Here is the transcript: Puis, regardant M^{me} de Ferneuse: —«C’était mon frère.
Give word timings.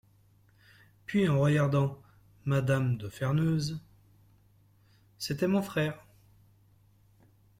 Puis, 1.05 1.27
regardant 1.27 2.01
M^{me} 2.47 2.97
de 2.97 3.07
Ferneuse: 3.07 3.79
—«C’était 5.19 5.45
mon 5.45 5.61
frère. 5.61 6.03